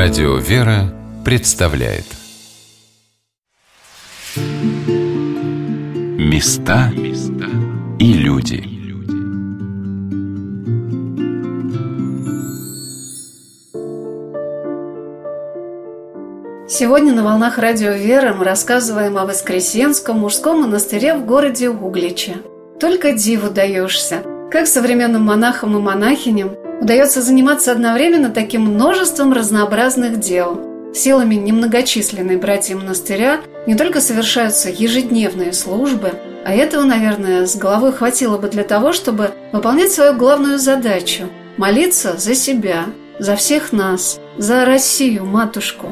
Радио 0.00 0.36
«Вера» 0.36 0.94
представляет 1.24 2.04
Места 6.16 6.92
и 7.98 8.12
люди 8.12 8.62
Сегодня 16.68 17.12
на 17.12 17.24
«Волнах 17.24 17.58
Радио 17.58 17.90
«Вера» 17.90 18.34
мы 18.34 18.44
рассказываем 18.44 19.18
о 19.18 19.26
Воскресенском 19.26 20.20
мужском 20.20 20.60
монастыре 20.60 21.14
в 21.14 21.26
городе 21.26 21.70
Угличе. 21.70 22.36
Только 22.78 23.14
диву 23.14 23.50
даешься, 23.50 24.22
как 24.52 24.68
современным 24.68 25.22
монахам 25.22 25.76
и 25.76 25.80
монахиням 25.80 26.67
удается 26.80 27.22
заниматься 27.22 27.72
одновременно 27.72 28.30
таким 28.30 28.62
множеством 28.62 29.32
разнообразных 29.32 30.20
дел. 30.20 30.60
Силами 30.94 31.34
немногочисленной 31.34 32.36
братья 32.36 32.74
монастыря 32.74 33.40
не 33.66 33.74
только 33.74 34.00
совершаются 34.00 34.70
ежедневные 34.70 35.52
службы, 35.52 36.12
а 36.44 36.54
этого, 36.54 36.84
наверное, 36.84 37.46
с 37.46 37.56
головой 37.56 37.92
хватило 37.92 38.38
бы 38.38 38.48
для 38.48 38.64
того, 38.64 38.92
чтобы 38.92 39.32
выполнять 39.52 39.92
свою 39.92 40.14
главную 40.14 40.58
задачу– 40.58 41.28
молиться 41.58 42.16
за 42.16 42.34
себя, 42.34 42.86
за 43.18 43.36
всех 43.36 43.72
нас, 43.72 44.18
за 44.38 44.64
Россию, 44.64 45.26
матушку. 45.26 45.88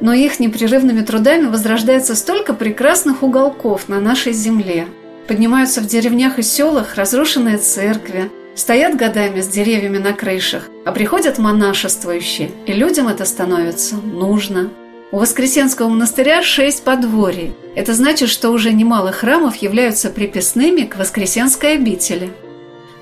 Но 0.00 0.12
их 0.12 0.38
непрерывными 0.40 1.00
трудами 1.00 1.46
возрождается 1.46 2.14
столько 2.14 2.52
прекрасных 2.52 3.22
уголков 3.22 3.88
на 3.88 4.00
нашей 4.00 4.32
земле. 4.32 4.86
Поднимаются 5.26 5.80
в 5.80 5.86
деревнях 5.86 6.38
и 6.38 6.42
селах 6.42 6.96
разрушенные 6.96 7.56
церкви, 7.56 8.30
Стоят 8.56 8.96
годами 8.96 9.42
с 9.42 9.48
деревьями 9.48 9.98
на 9.98 10.14
крышах, 10.14 10.70
а 10.86 10.92
приходят 10.92 11.36
монашествующие, 11.36 12.50
и 12.64 12.72
людям 12.72 13.06
это 13.06 13.26
становится 13.26 13.96
нужно. 13.96 14.70
У 15.12 15.18
Воскресенского 15.18 15.90
монастыря 15.90 16.42
шесть 16.42 16.82
подворий. 16.82 17.52
Это 17.74 17.92
значит, 17.92 18.30
что 18.30 18.48
уже 18.50 18.72
немало 18.72 19.12
храмов 19.12 19.56
являются 19.56 20.08
приписными 20.08 20.82
к 20.82 20.96
Воскресенской 20.96 21.74
обители. 21.74 22.32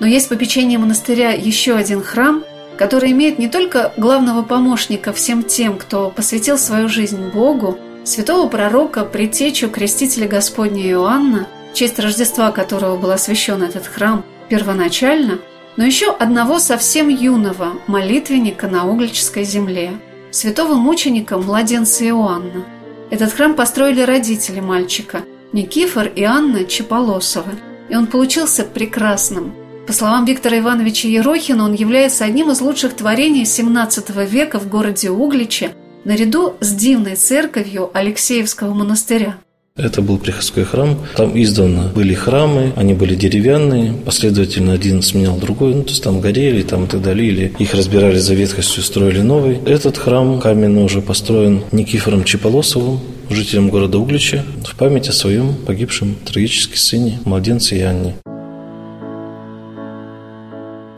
Но 0.01 0.07
есть 0.07 0.27
попечение 0.27 0.77
монастыря 0.77 1.31
еще 1.31 1.75
один 1.75 2.03
храм, 2.03 2.43
который 2.77 3.13
имеет 3.13 3.39
не 3.39 3.47
только 3.47 3.93
главного 3.95 4.43
помощника 4.43 5.13
всем 5.13 5.41
тем, 5.41 5.77
кто 5.77 6.09
посвятил 6.09 6.57
свою 6.57 6.89
жизнь 6.89 7.29
Богу, 7.29 7.79
святого 8.03 8.49
пророка, 8.49 9.05
предтечу 9.05 9.69
крестителя 9.69 10.27
Господня 10.27 10.85
Иоанна, 10.89 11.47
честь 11.73 11.97
Рождества 11.97 12.51
которого 12.51 12.97
был 12.97 13.11
освящен 13.11 13.63
этот 13.63 13.87
храм– 13.87 14.25
первоначально, 14.49 15.39
но 15.77 15.83
еще 15.83 16.11
одного 16.11 16.59
совсем 16.59 17.09
юного 17.09 17.73
молитвенника 17.87 18.67
на 18.67 18.87
Углической 18.87 19.43
земле, 19.43 19.91
святого 20.31 20.75
мученика 20.75 21.37
младенца 21.37 22.05
Иоанна. 22.07 22.65
Этот 23.09 23.33
храм 23.33 23.53
построили 23.53 24.01
родители 24.01 24.59
мальчика, 24.59 25.23
Никифор 25.51 26.07
и 26.07 26.23
Анна 26.23 26.65
Чеполосовы, 26.65 27.53
и 27.89 27.95
он 27.95 28.07
получился 28.07 28.63
прекрасным. 28.63 29.53
По 29.87 29.93
словам 29.93 30.25
Виктора 30.25 30.57
Ивановича 30.57 31.07
Ерохина, 31.07 31.65
он 31.65 31.73
является 31.73 32.25
одним 32.25 32.51
из 32.51 32.59
лучших 32.59 32.95
творений 32.95 33.43
XVII 33.43 34.25
века 34.27 34.59
в 34.59 34.67
городе 34.67 35.11
Угличе, 35.11 35.75
наряду 36.03 36.55
с 36.59 36.73
дивной 36.73 37.15
церковью 37.15 37.91
Алексеевского 37.93 38.73
монастыря. 38.73 39.37
Это 39.77 40.01
был 40.01 40.17
приходской 40.17 40.63
храм. 40.63 40.97
Там 41.17 41.33
издавна 41.35 41.91
были 41.93 42.13
храмы, 42.13 42.71
они 42.77 42.93
были 42.93 43.13
деревянные, 43.13 43.91
последовательно 43.91 44.71
один 44.71 45.01
сменял 45.01 45.35
другой, 45.35 45.75
ну, 45.75 45.83
то 45.83 45.89
есть 45.89 46.01
там 46.01 46.21
горели 46.21 46.61
там 46.61 46.85
и 46.85 46.87
так 46.87 47.01
далее, 47.01 47.27
или 47.27 47.53
их 47.59 47.73
разбирали 47.73 48.17
за 48.17 48.35
ветхостью, 48.35 48.83
строили 48.83 49.19
новый. 49.19 49.59
Этот 49.65 49.97
храм 49.97 50.39
каменный 50.39 50.81
уже 50.81 51.01
построен 51.01 51.61
Никифором 51.73 52.23
Чеполосовым, 52.23 53.01
жителем 53.29 53.67
города 53.67 53.99
Углича, 53.99 54.45
в 54.65 54.77
память 54.77 55.09
о 55.09 55.11
своем 55.11 55.53
погибшем 55.53 56.15
трагически 56.23 56.77
сыне, 56.77 57.19
младенце 57.25 57.77
Иоанне. 57.77 58.15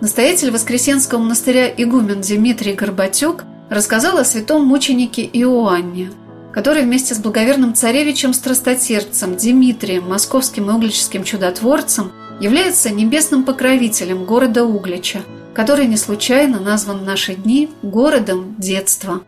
Настоятель 0.01 0.51
Воскресенского 0.51 1.17
монастыря 1.17 1.67
игумен 1.67 2.21
Дмитрий 2.21 2.73
Горбатюк 2.73 3.43
рассказал 3.71 4.19
о 4.19 4.23
святом 4.23 4.67
мученике 4.67 5.23
Иоанне– 5.23 6.11
который 6.57 6.81
вместе 6.81 7.13
с 7.13 7.19
благоверным 7.19 7.75
царевичем 7.75 8.33
Страстотерпцем 8.33 9.37
Дмитрием, 9.37 10.09
московским 10.09 10.71
и 10.71 10.73
углическим 10.73 11.23
чудотворцем, 11.23 12.11
является 12.41 12.89
небесным 12.89 13.43
покровителем 13.43 14.25
города 14.25 14.63
Углича, 14.63 15.21
который 15.53 15.85
не 15.85 15.97
случайно 15.97 16.59
назван 16.59 16.97
в 16.97 17.03
наши 17.03 17.35
дни 17.35 17.69
городом 17.83 18.55
детства. 18.57 19.21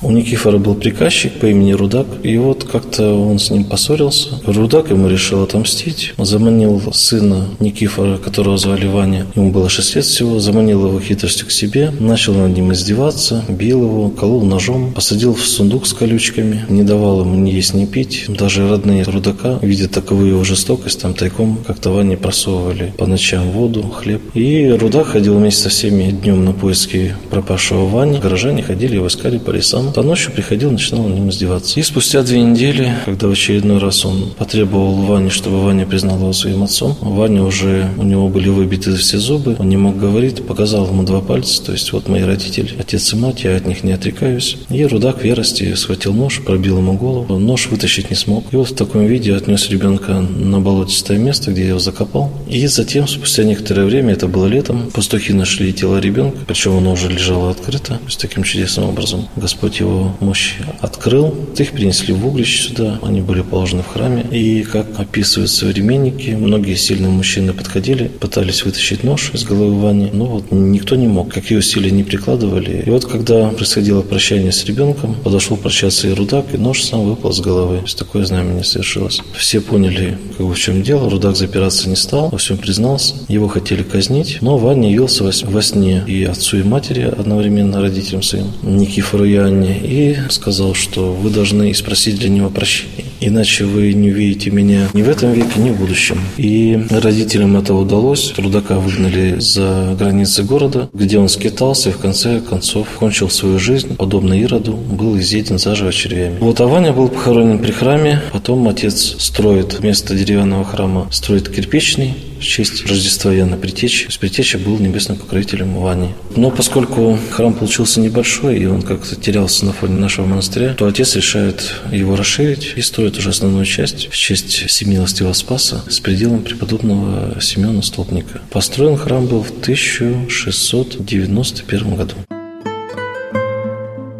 У 0.00 0.12
Никифора 0.12 0.58
был 0.58 0.76
приказчик 0.76 1.32
по 1.40 1.46
имени 1.46 1.72
Рудак, 1.72 2.06
и 2.22 2.38
вот 2.38 2.62
как-то 2.62 3.14
он 3.14 3.40
с 3.40 3.50
ним 3.50 3.64
поссорился. 3.64 4.40
Рудак 4.46 4.90
ему 4.90 5.08
решил 5.08 5.42
отомстить. 5.42 6.14
Заманил 6.18 6.80
сына 6.92 7.48
Никифора, 7.58 8.16
которого 8.16 8.56
звали 8.58 8.86
Ваня, 8.86 9.26
ему 9.34 9.50
было 9.50 9.68
6 9.68 9.96
лет 9.96 10.04
всего, 10.04 10.38
заманил 10.38 10.86
его 10.86 11.00
хитростью 11.00 11.48
к 11.48 11.50
себе, 11.50 11.90
начал 11.98 12.34
над 12.34 12.54
ним 12.54 12.72
издеваться, 12.72 13.44
бил 13.48 13.82
его, 13.82 14.08
колол 14.10 14.44
ножом, 14.44 14.92
посадил 14.92 15.34
в 15.34 15.44
сундук 15.44 15.84
с 15.84 15.92
колючками, 15.92 16.64
не 16.68 16.84
давал 16.84 17.22
ему 17.22 17.34
ни 17.34 17.50
есть, 17.50 17.74
ни 17.74 17.84
пить. 17.84 18.26
Даже 18.28 18.68
родные 18.68 19.02
Рудака, 19.02 19.58
видя 19.62 19.88
таковую 19.88 20.28
его 20.28 20.44
жестокость, 20.44 21.02
там 21.02 21.12
тайком 21.14 21.58
как-то 21.66 21.90
Ване 21.90 22.16
просовывали 22.16 22.94
по 22.96 23.06
ночам 23.06 23.50
воду, 23.50 23.82
хлеб. 23.82 24.22
И 24.34 24.68
Рудак 24.68 25.08
ходил 25.08 25.36
вместе 25.36 25.62
со 25.62 25.70
всеми 25.70 26.12
днем 26.12 26.44
на 26.44 26.52
поиски 26.52 27.16
пропавшего 27.30 27.86
Вани. 27.86 28.20
Горожане 28.20 28.62
ходили 28.62 28.94
его 28.94 29.08
искали 29.08 29.38
по 29.38 29.50
лесам, 29.50 29.87
то 29.92 30.02
ночью 30.02 30.32
приходил, 30.32 30.70
начинал 30.70 31.04
над 31.04 31.14
ним 31.14 31.30
издеваться. 31.30 31.78
И 31.78 31.82
спустя 31.82 32.22
две 32.22 32.40
недели, 32.40 32.92
когда 33.04 33.28
в 33.28 33.32
очередной 33.32 33.78
раз 33.78 34.04
он 34.04 34.30
потребовал 34.36 34.94
Ване, 34.94 35.30
чтобы 35.30 35.62
Ваня 35.62 35.86
признал 35.86 36.18
его 36.18 36.32
своим 36.32 36.62
отцом, 36.62 36.96
Ваня 37.00 37.42
уже, 37.42 37.90
у 37.96 38.02
него 38.02 38.28
были 38.28 38.48
выбиты 38.48 38.94
все 38.96 39.18
зубы, 39.18 39.56
он 39.58 39.68
не 39.68 39.76
мог 39.76 39.98
говорить, 39.98 40.46
показал 40.46 40.86
ему 40.86 41.02
два 41.02 41.20
пальца, 41.20 41.62
то 41.64 41.72
есть 41.72 41.92
вот 41.92 42.08
мои 42.08 42.22
родители, 42.22 42.74
отец 42.78 43.12
и 43.12 43.16
мать, 43.16 43.44
я 43.44 43.56
от 43.56 43.66
них 43.66 43.84
не 43.84 43.92
отрекаюсь. 43.92 44.56
И 44.70 44.84
Рудак 44.84 45.22
в 45.22 45.24
ярости 45.24 45.74
схватил 45.74 46.12
нож, 46.12 46.40
пробил 46.44 46.78
ему 46.78 46.94
голову, 46.94 47.38
нож 47.38 47.68
вытащить 47.68 48.10
не 48.10 48.16
смог. 48.16 48.44
И 48.52 48.56
вот 48.56 48.70
в 48.70 48.74
таком 48.74 49.06
виде 49.06 49.34
отнес 49.34 49.68
ребенка 49.70 50.14
на 50.14 50.60
болотистое 50.60 51.18
место, 51.18 51.50
где 51.50 51.62
я 51.62 51.68
его 51.68 51.78
закопал. 51.78 52.30
И 52.48 52.66
затем, 52.66 53.06
спустя 53.08 53.44
некоторое 53.44 53.84
время, 53.84 54.12
это 54.12 54.28
было 54.28 54.46
летом, 54.46 54.90
пастухи 54.92 55.32
нашли 55.32 55.72
тело 55.72 55.98
ребенка, 55.98 56.38
причем 56.46 56.76
оно 56.76 56.92
уже 56.92 57.08
лежало 57.08 57.50
открыто, 57.50 57.94
то 57.94 58.04
есть 58.06 58.20
таким 58.20 58.42
чудесным 58.42 58.88
образом. 58.88 59.28
Господь 59.36 59.77
его 59.80 60.16
мощи 60.20 60.54
открыл. 60.80 61.34
Их 61.56 61.72
принесли 61.72 62.14
в 62.14 62.26
Углич 62.26 62.68
сюда, 62.68 62.98
они 63.02 63.20
были 63.20 63.42
положены 63.42 63.82
в 63.82 63.88
храме. 63.88 64.24
И, 64.30 64.62
как 64.62 64.86
описывают 64.98 65.50
современники, 65.50 66.30
многие 66.30 66.74
сильные 66.74 67.10
мужчины 67.10 67.52
подходили, 67.52 68.08
пытались 68.08 68.64
вытащить 68.64 69.04
нож 69.04 69.30
из 69.32 69.44
головы 69.44 69.74
Вани, 69.80 70.10
но 70.12 70.26
вот 70.26 70.50
никто 70.50 70.96
не 70.96 71.06
мог, 71.06 71.32
какие 71.32 71.58
усилия 71.58 71.90
не 71.90 72.04
прикладывали. 72.04 72.82
И 72.86 72.90
вот, 72.90 73.04
когда 73.04 73.48
происходило 73.48 74.02
прощание 74.02 74.52
с 74.52 74.64
ребенком, 74.64 75.14
подошел 75.14 75.56
прощаться 75.56 76.08
и 76.08 76.12
Рудак, 76.12 76.46
и 76.54 76.58
нож 76.58 76.82
сам 76.82 77.04
выпал 77.04 77.32
с 77.32 77.40
головы. 77.40 77.78
То 77.78 77.84
есть 77.84 77.98
такое 77.98 78.24
знамение 78.24 78.64
совершилось. 78.64 79.20
Все 79.36 79.60
поняли, 79.60 80.18
как 80.36 80.46
бы 80.46 80.54
в 80.54 80.58
чем 80.58 80.82
дело. 80.82 81.10
Рудак 81.10 81.36
запираться 81.36 81.88
не 81.88 81.96
стал, 81.96 82.28
во 82.30 82.38
всем 82.38 82.56
признался. 82.56 83.14
Его 83.28 83.48
хотели 83.48 83.82
казнить, 83.82 84.38
но 84.40 84.58
Ваня 84.58 84.90
явился 84.90 85.24
во 85.24 85.62
сне 85.62 86.04
и 86.06 86.24
отцу, 86.24 86.58
и 86.58 86.62
матери, 86.62 87.02
одновременно 87.02 87.80
родителям 87.80 88.22
своим, 88.22 88.46
Никифору 88.62 89.24
и 89.24 89.36
Анне, 89.36 89.67
и 89.70 90.16
сказал, 90.30 90.74
что 90.74 91.12
вы 91.12 91.30
должны 91.30 91.72
спросить 91.74 92.18
для 92.18 92.28
него 92.28 92.50
прощения, 92.50 93.04
иначе 93.20 93.64
вы 93.64 93.92
не 93.92 94.10
увидите 94.10 94.50
меня 94.50 94.88
ни 94.92 95.02
в 95.02 95.08
этом 95.08 95.32
веке, 95.32 95.58
ни 95.58 95.70
в 95.70 95.78
будущем. 95.78 96.18
И 96.36 96.80
родителям 96.90 97.56
это 97.56 97.74
удалось. 97.74 98.32
Трудака 98.36 98.78
выгнали 98.78 99.38
за 99.38 99.96
границы 99.98 100.42
города, 100.42 100.88
где 100.92 101.18
он 101.18 101.28
скитался 101.28 101.90
и 101.90 101.92
в 101.92 101.98
конце 101.98 102.40
концов 102.40 102.88
кончил 102.98 103.30
свою 103.30 103.58
жизнь, 103.58 103.96
подобно 103.96 104.40
Ироду, 104.40 104.72
был 104.72 105.18
изъеден 105.18 105.58
заживо 105.58 105.92
червями. 105.92 106.38
Вот 106.40 106.60
Аваня 106.60 106.92
был 106.92 107.08
похоронен 107.08 107.58
при 107.58 107.72
храме, 107.72 108.20
потом 108.32 108.68
отец 108.68 109.16
строит 109.18 109.78
вместо 109.78 110.14
деревянного 110.14 110.64
храма, 110.64 111.08
строит 111.10 111.48
кирпичный, 111.48 112.14
в 112.38 112.42
честь 112.42 112.86
Рождества 112.86 113.34
Иоанна 113.34 113.56
Притечи. 113.56 114.06
То 114.06 114.24
есть 114.24 114.56
был 114.56 114.78
небесным 114.78 115.18
покровителем 115.18 115.74
Вани. 115.74 116.10
Но 116.36 116.50
поскольку 116.50 117.18
храм 117.30 117.52
получился 117.52 118.00
небольшой, 118.00 118.58
и 118.58 118.66
он 118.66 118.82
как-то 118.82 119.14
терялся 119.16 119.66
на 119.66 119.72
фоне 119.72 119.98
нашего 119.98 120.26
монастыря, 120.26 120.74
то 120.74 120.86
отец 120.86 121.16
решает 121.16 121.74
его 121.90 122.14
расширить 122.16 122.74
и 122.76 122.82
строит 122.82 123.16
уже 123.18 123.30
основную 123.30 123.64
часть 123.64 124.08
в 124.10 124.16
честь 124.16 124.66
Всемилостивого 124.66 125.32
Спаса 125.32 125.82
с 125.88 125.98
пределом 126.00 126.42
преподобного 126.42 127.40
Семена 127.40 127.82
Столпника. 127.82 128.40
Построен 128.50 128.96
храм 128.96 129.26
был 129.26 129.42
в 129.42 129.50
1691 129.50 131.96
году. 131.96 132.14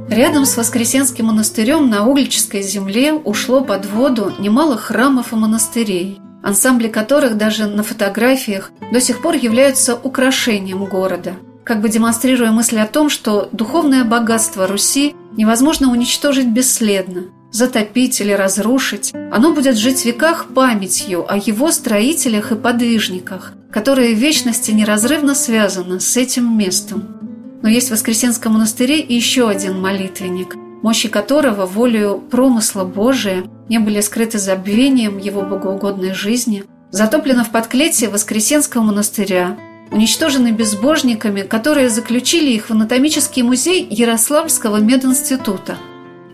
Рядом 0.08 0.46
с 0.46 0.56
Воскресенским 0.56 1.26
монастырем 1.26 1.90
на 1.90 2.06
Углической 2.06 2.62
земле 2.62 3.12
ушло 3.12 3.62
под 3.62 3.84
воду 3.86 4.32
немало 4.40 4.76
храмов 4.76 5.32
и 5.32 5.36
монастырей– 5.36 6.18
ансамбли 6.42 6.88
которых 6.88 7.36
даже 7.36 7.66
на 7.66 7.82
фотографиях 7.82 8.70
до 8.92 9.00
сих 9.00 9.20
пор 9.22 9.34
являются 9.34 9.94
украшением 9.94 10.84
города. 10.84 11.34
как 11.64 11.82
бы 11.82 11.90
демонстрируя 11.90 12.50
мысль 12.50 12.78
о 12.78 12.86
том, 12.86 13.10
что 13.10 13.50
духовное 13.52 14.02
богатство 14.02 14.66
Руси 14.66 15.14
невозможно 15.36 15.90
уничтожить 15.90 16.48
бесследно, 16.48 17.24
затопить 17.50 18.20
или 18.22 18.32
разрушить. 18.32 19.12
Оно 19.30 19.52
будет 19.52 19.76
жить 19.76 20.00
в 20.00 20.04
веках 20.06 20.46
памятью 20.54 21.30
о 21.30 21.36
его 21.36 21.70
строителях 21.70 22.52
и 22.52 22.56
подвижниках, 22.56 23.52
которые 23.70 24.14
в 24.14 24.18
вечности 24.18 24.70
неразрывно 24.70 25.34
связаны 25.34 26.00
с 26.00 26.16
этим 26.16 26.56
местом. 26.56 27.18
Но 27.60 27.68
есть 27.68 27.88
в 27.88 27.92
Воскресенском 27.92 28.54
монастыре 28.54 28.98
еще 29.00 29.48
один 29.48 29.78
молитвенник, 29.78 30.56
мощи 30.82 31.08
которого 31.08 31.66
волею 31.66 32.18
промысла 32.18 32.84
Божия 32.84 33.44
не 33.68 33.78
были 33.78 34.00
скрыты 34.00 34.38
забвением 34.38 35.18
его 35.18 35.42
богоугодной 35.42 36.14
жизни, 36.14 36.64
затоплено 36.90 37.44
в 37.44 37.50
подклете 37.50 38.08
Воскресенского 38.08 38.82
монастыря, 38.82 39.58
уничтожены 39.90 40.52
безбожниками, 40.52 41.42
которые 41.42 41.90
заключили 41.90 42.50
их 42.50 42.66
в 42.66 42.70
анатомический 42.72 43.42
музей 43.42 43.86
Ярославского 43.88 44.78
мединститута. 44.78 45.76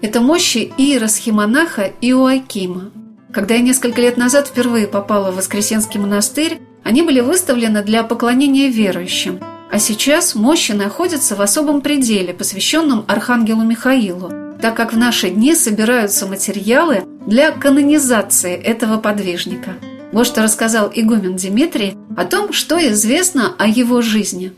Это 0.02 0.20
мощи 0.20 0.72
иеросхимонаха 0.76 1.90
Иоакима. 2.00 2.90
Когда 3.32 3.54
я 3.54 3.60
несколько 3.60 4.00
лет 4.00 4.16
назад 4.16 4.48
впервые 4.48 4.86
попала 4.86 5.32
в 5.32 5.36
Воскресенский 5.36 5.98
монастырь, 5.98 6.60
они 6.84 7.02
были 7.02 7.20
выставлены 7.20 7.82
для 7.82 8.04
поклонения 8.04 8.68
верующим– 8.68 9.40
а 9.74 9.80
сейчас 9.80 10.36
мощи 10.36 10.70
находятся 10.70 11.34
в 11.34 11.42
особом 11.42 11.80
пределе, 11.80 12.32
посвященном 12.32 13.04
Архангелу 13.08 13.64
Михаилу, 13.64 14.30
так 14.62 14.76
как 14.76 14.92
в 14.92 14.96
наши 14.96 15.30
дни 15.30 15.56
собираются 15.56 16.26
материалы 16.26 17.02
для 17.26 17.50
канонизации 17.50 18.54
этого 18.54 18.98
подвижника. 18.98 19.72
Вот 20.12 20.28
что 20.28 20.44
рассказал 20.44 20.92
игумен 20.94 21.34
Дмитрий 21.34 21.96
о 22.16 22.24
том, 22.24 22.52
что 22.52 22.78
известно 22.92 23.52
о 23.58 23.66
его 23.66 24.00
жизни. 24.00 24.52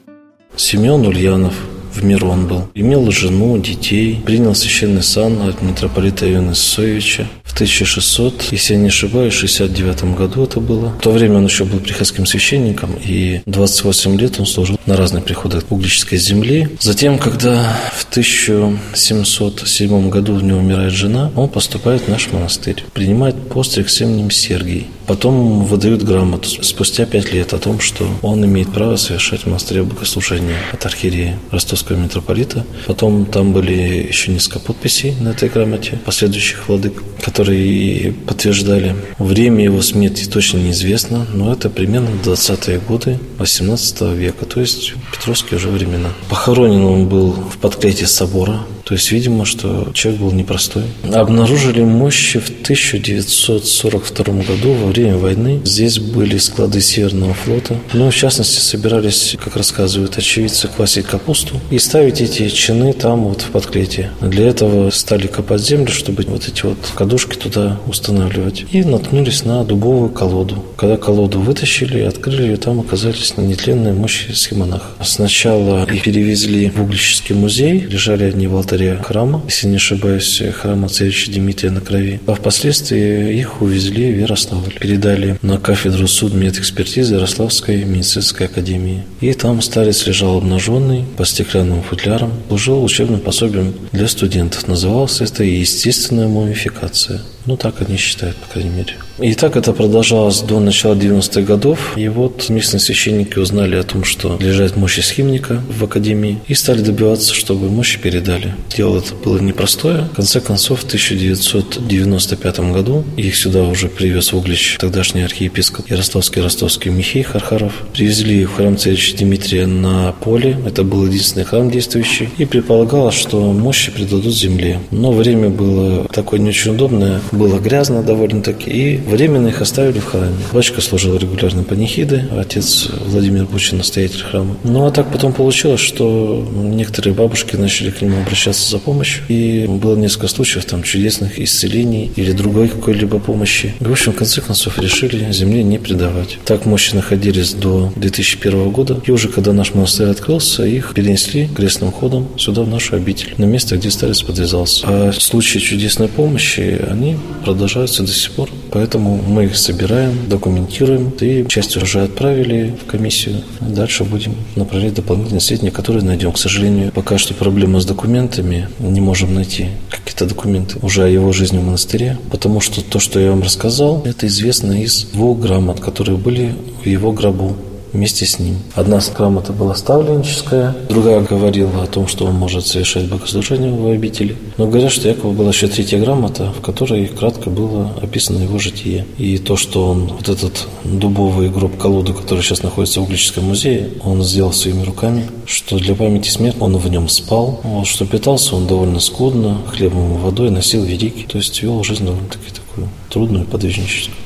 Семен 0.54 1.06
Ульянов 1.06 1.54
в 1.96 2.04
Мирон 2.04 2.46
был. 2.46 2.68
Имел 2.74 3.10
жену, 3.10 3.58
детей, 3.58 4.20
принял 4.24 4.54
священный 4.54 5.02
сан 5.02 5.48
от 5.48 5.62
митрополита 5.62 6.30
Иоанна 6.30 6.54
Сосовича. 6.54 7.26
1600, 7.56 8.52
если 8.52 8.74
я 8.74 8.80
не 8.80 8.88
ошибаюсь, 8.88 9.32
69 9.32 10.14
году 10.14 10.44
это 10.44 10.60
было. 10.60 10.90
В 10.90 11.00
то 11.00 11.10
время 11.10 11.38
он 11.38 11.46
еще 11.46 11.64
был 11.64 11.78
приходским 11.78 12.26
священником, 12.26 12.90
и 13.02 13.40
28 13.46 14.18
лет 14.18 14.38
он 14.38 14.44
служил 14.44 14.78
на 14.84 14.94
разных 14.94 15.24
приходах 15.24 15.64
публической 15.64 16.18
земли. 16.18 16.68
Затем, 16.80 17.18
когда 17.18 17.74
в 17.96 18.04
1707 18.10 20.10
году 20.10 20.34
у 20.34 20.40
него 20.40 20.58
умирает 20.58 20.92
жена, 20.92 21.32
он 21.34 21.48
поступает 21.48 22.02
в 22.02 22.08
наш 22.08 22.30
монастырь, 22.30 22.84
принимает 22.92 23.48
постриг 23.48 23.88
с 23.88 24.02
именем 24.02 24.30
Сергий. 24.30 24.88
Потом 25.06 25.64
выдают 25.64 26.02
грамоту 26.02 26.48
спустя 26.62 27.06
пять 27.06 27.32
лет 27.32 27.54
о 27.54 27.58
том, 27.58 27.80
что 27.80 28.06
он 28.22 28.44
имеет 28.44 28.72
право 28.72 28.96
совершать 28.96 29.42
в 29.42 29.46
монастыре 29.46 29.84
богослужение 29.84 30.56
от 30.72 30.84
архиерея 30.84 31.38
ростовского 31.52 31.85
митрополита. 31.94 32.64
Потом 32.86 33.26
там 33.26 33.52
были 33.52 34.06
еще 34.08 34.32
несколько 34.32 34.58
подписей 34.58 35.14
на 35.20 35.30
этой 35.30 35.48
грамоте 35.48 35.98
последующих 36.04 36.68
владык, 36.68 37.02
которые 37.22 38.12
подтверждали. 38.12 38.96
Время 39.18 39.64
его 39.64 39.82
смерти 39.82 40.28
точно 40.28 40.58
неизвестно, 40.58 41.26
но 41.32 41.52
это 41.52 41.70
примерно 41.70 42.10
20-е 42.24 42.80
годы 42.80 43.18
18 43.38 44.00
века, 44.14 44.46
то 44.46 44.60
есть 44.60 44.94
Петровские 45.12 45.58
уже 45.58 45.68
времена. 45.68 46.10
Похоронен 46.28 46.84
он 46.84 47.08
был 47.08 47.32
в 47.32 47.58
подклете 47.58 48.06
собора 48.06 48.60
то 48.86 48.94
есть, 48.94 49.10
видимо, 49.10 49.44
что 49.44 49.90
человек 49.94 50.20
был 50.20 50.30
непростой. 50.30 50.84
Обнаружили 51.12 51.82
мощи 51.82 52.38
в 52.38 52.48
1942 52.48 54.24
году 54.44 54.74
во 54.74 54.86
время 54.92 55.16
войны. 55.16 55.60
Здесь 55.64 55.98
были 55.98 56.38
склады 56.38 56.80
Северного 56.80 57.34
флота. 57.34 57.76
Ну, 57.92 58.08
в 58.08 58.14
частности, 58.14 58.60
собирались, 58.60 59.36
как 59.42 59.56
рассказывают 59.56 60.16
очевидцы, 60.16 60.68
квасить 60.68 61.06
капусту 61.06 61.60
и 61.72 61.80
ставить 61.80 62.20
эти 62.20 62.48
чины 62.48 62.92
там 62.92 63.24
вот 63.24 63.40
в 63.42 63.50
подклете. 63.50 64.12
Для 64.20 64.46
этого 64.46 64.90
стали 64.90 65.26
копать 65.26 65.62
землю, 65.62 65.90
чтобы 65.90 66.22
вот 66.28 66.46
эти 66.46 66.64
вот 66.64 66.78
кадушки 66.94 67.34
туда 67.34 67.80
устанавливать. 67.88 68.66
И 68.70 68.84
наткнулись 68.84 69.44
на 69.44 69.64
дубовую 69.64 70.10
колоду. 70.10 70.64
Когда 70.76 70.96
колоду 70.96 71.40
вытащили 71.40 71.98
и 71.98 72.02
открыли 72.02 72.42
ее, 72.42 72.56
там 72.56 72.78
оказались 72.78 73.36
нетленные 73.36 73.94
мощи 73.94 74.30
схемонаха. 74.30 74.86
Сначала 75.02 75.84
их 75.90 76.04
перевезли 76.04 76.70
в 76.70 76.80
Углический 76.80 77.34
музей, 77.34 77.80
лежали 77.80 78.30
они 78.30 78.46
в 78.46 78.54
алтаре 78.54 78.75
алтаре 78.76 79.02
храма, 79.02 79.42
если 79.46 79.68
не 79.68 79.76
ошибаюсь, 79.76 80.42
храма 80.60 80.88
царевича 80.88 81.32
Дмитрия 81.32 81.70
на 81.70 81.80
крови. 81.80 82.20
А 82.26 82.34
впоследствии 82.34 83.38
их 83.38 83.62
увезли 83.62 84.12
в 84.12 84.20
Ярославль, 84.20 84.74
передали 84.78 85.38
на 85.42 85.58
кафедру 85.58 86.06
судмедэкспертизы 86.06 87.14
Ярославской 87.14 87.84
медицинской 87.84 88.46
академии. 88.46 89.04
И 89.20 89.32
там 89.32 89.62
старец 89.62 90.06
лежал 90.06 90.36
обнаженный 90.36 91.04
по 91.16 91.24
стеклянным 91.24 91.82
футлярам, 91.82 92.32
служил 92.48 92.84
учебным 92.84 93.20
пособием 93.20 93.74
для 93.92 94.08
студентов. 94.08 94.68
Называлось 94.68 95.20
это 95.20 95.42
естественная 95.42 96.28
мумификация. 96.28 97.22
Ну, 97.46 97.56
так 97.56 97.80
они 97.80 97.96
считают, 97.96 98.36
по 98.36 98.52
крайней 98.52 98.70
мере. 98.70 98.94
И 99.18 99.34
так 99.34 99.56
это 99.56 99.72
продолжалось 99.72 100.40
до 100.40 100.60
начала 100.60 100.94
90-х 100.94 101.40
годов. 101.42 101.96
И 101.96 102.08
вот 102.08 102.48
местные 102.50 102.80
священники 102.80 103.38
узнали 103.38 103.76
о 103.76 103.82
том, 103.82 104.04
что 104.04 104.36
лежат 104.40 104.76
мощи 104.76 105.00
схимника 105.00 105.62
в 105.70 105.84
академии, 105.84 106.38
и 106.48 106.54
стали 106.54 106.82
добиваться, 106.82 107.32
чтобы 107.32 107.70
мощи 107.70 107.98
передали. 107.98 108.54
Дело 108.76 108.98
это 108.98 109.14
было 109.14 109.38
непростое. 109.38 110.08
В 110.12 110.16
конце 110.16 110.40
концов, 110.40 110.80
в 110.80 110.84
1995 110.84 112.58
году 112.72 113.04
их 113.16 113.36
сюда 113.36 113.62
уже 113.62 113.88
привез 113.88 114.32
в 114.32 114.36
Углич 114.36 114.76
тогдашний 114.78 115.22
архиепископ 115.22 115.88
Ярославский 115.88 116.42
ростовский 116.42 116.90
Михей 116.90 117.22
Хархаров. 117.22 117.72
Привезли 117.94 118.44
в 118.44 118.54
храм 118.54 118.76
царевича 118.76 119.16
Дмитрия 119.16 119.66
на 119.66 120.12
поле. 120.12 120.58
Это 120.66 120.82
был 120.82 121.06
единственный 121.06 121.44
храм 121.44 121.70
действующий. 121.70 122.28
И 122.36 122.44
предполагалось, 122.44 123.14
что 123.14 123.40
мощи 123.52 123.90
предадут 123.90 124.34
земле. 124.34 124.80
Но 124.90 125.12
время 125.12 125.48
было 125.48 126.06
такое 126.08 126.38
не 126.40 126.50
очень 126.50 126.72
удобное. 126.72 127.20
Было 127.36 127.58
грязно 127.58 128.02
довольно-таки. 128.02 128.70
И 128.70 128.96
Временно 128.96 129.48
их 129.48 129.60
оставили 129.60 129.98
в 129.98 130.06
храме. 130.06 130.34
Батюшка 130.52 130.80
служил 130.80 131.16
регулярно 131.16 131.62
панихиды, 131.62 132.24
отец 132.38 132.88
Владимир 133.06 133.44
Бучин, 133.46 133.78
настоятель 133.78 134.20
храма. 134.20 134.56
Ну, 134.64 134.86
а 134.86 134.90
так 134.90 135.10
потом 135.10 135.32
получилось, 135.32 135.80
что 135.80 136.46
некоторые 136.52 137.14
бабушки 137.14 137.56
начали 137.56 137.90
к 137.90 138.02
нему 138.02 138.20
обращаться 138.20 138.68
за 138.70 138.78
помощью. 138.78 139.22
И 139.28 139.66
было 139.66 139.96
несколько 139.96 140.28
случаев 140.28 140.64
там 140.64 140.82
чудесных 140.82 141.38
исцелений 141.38 142.10
или 142.16 142.32
другой 142.32 142.68
какой-либо 142.68 143.18
помощи. 143.18 143.74
И, 143.80 143.84
в 143.84 143.92
общем, 143.92 144.12
в 144.12 144.16
конце 144.16 144.40
концов 144.40 144.78
решили 144.78 145.30
земле 145.32 145.62
не 145.62 145.78
предавать. 145.78 146.38
Так 146.44 146.66
мощи 146.66 146.94
находились 146.94 147.52
до 147.52 147.92
2001 147.96 148.70
года. 148.70 149.00
И 149.06 149.10
уже 149.10 149.28
когда 149.28 149.52
наш 149.52 149.74
монастырь 149.74 150.08
открылся, 150.08 150.64
их 150.64 150.94
перенесли 150.94 151.48
крестным 151.48 151.92
ходом 151.92 152.28
сюда, 152.38 152.62
в 152.62 152.68
нашу 152.68 152.96
обитель, 152.96 153.34
на 153.36 153.44
место, 153.44 153.76
где 153.76 153.90
старец 153.90 154.22
подвязался. 154.22 154.86
А 154.86 155.12
случаи 155.12 155.58
чудесной 155.58 156.08
помощи, 156.08 156.80
они 156.88 157.16
продолжаются 157.44 158.02
до 158.02 158.12
сих 158.12 158.32
пор. 158.32 158.50
Поэтому 158.72 159.16
мы 159.16 159.44
их 159.44 159.56
собираем, 159.56 160.28
документируем 160.28 161.10
и 161.20 161.46
часть 161.48 161.76
уже 161.76 162.02
отправили 162.02 162.74
в 162.82 162.90
комиссию. 162.90 163.42
Дальше 163.60 164.04
будем 164.04 164.34
направлять 164.56 164.94
дополнительные 164.94 165.40
сведения, 165.40 165.70
которые 165.70 166.04
найдем. 166.04 166.32
К 166.32 166.38
сожалению, 166.38 166.92
пока 166.92 167.18
что 167.18 167.34
проблема 167.34 167.80
с 167.80 167.86
документами. 167.86 168.68
Не 168.80 169.00
можем 169.00 169.34
найти 169.34 169.68
какие-то 169.90 170.26
документы 170.26 170.78
уже 170.82 171.04
о 171.04 171.08
его 171.08 171.32
жизни 171.32 171.58
в 171.58 171.64
монастыре, 171.64 172.18
потому 172.30 172.60
что 172.60 172.82
то, 172.82 172.98
что 172.98 173.20
я 173.20 173.30
вам 173.30 173.42
рассказал, 173.42 174.02
это 174.04 174.26
известно 174.26 174.82
из 174.82 175.04
двух 175.04 175.38
грамот, 175.38 175.80
которые 175.80 176.18
были 176.18 176.54
в 176.82 176.86
его 176.86 177.12
гробу 177.12 177.56
вместе 177.96 178.26
с 178.26 178.38
ним. 178.38 178.56
Одна 178.74 179.00
грамота 179.16 179.52
была 179.52 179.74
ставленническая, 179.74 180.76
другая 180.88 181.20
говорила 181.20 181.82
о 181.82 181.86
том, 181.86 182.06
что 182.06 182.26
он 182.26 182.34
может 182.34 182.66
совершать 182.66 183.08
богослужение 183.08 183.72
в 183.72 183.86
обители. 183.88 184.36
Но 184.58 184.66
говорят, 184.66 184.92
что 184.92 185.08
якобы 185.08 185.32
была 185.32 185.48
еще 185.48 185.68
третья 185.68 185.98
грамота, 185.98 186.52
в 186.52 186.60
которой 186.60 187.06
кратко 187.06 187.50
было 187.50 187.92
описано 188.02 188.42
его 188.42 188.58
житие. 188.58 189.06
И 189.18 189.38
то, 189.38 189.56
что 189.56 189.90
он 189.90 190.12
вот 190.18 190.28
этот 190.28 190.68
дубовый 190.84 191.48
гроб 191.48 191.76
колоду, 191.78 192.14
который 192.14 192.42
сейчас 192.42 192.62
находится 192.62 193.00
в 193.00 193.04
Углическом 193.04 193.44
музее, 193.44 193.90
он 194.04 194.22
сделал 194.22 194.52
своими 194.52 194.82
руками, 194.82 195.26
что 195.46 195.78
для 195.78 195.94
памяти 195.94 196.28
смерти 196.28 196.58
он 196.60 196.76
в 196.76 196.88
нем 196.88 197.08
спал, 197.08 197.60
вот, 197.62 197.86
что 197.86 198.04
питался 198.04 198.56
он 198.56 198.66
довольно 198.66 199.00
скудно, 199.00 199.58
хлебом 199.68 200.14
и 200.14 200.18
водой, 200.18 200.50
носил 200.50 200.84
великий, 200.84 201.24
то 201.24 201.38
есть 201.38 201.62
вел 201.62 201.82
жизнь 201.82 202.04
довольно-таки 202.04 202.50
такую 202.52 202.88
трудную, 203.08 203.46
подвижническую. 203.46 204.25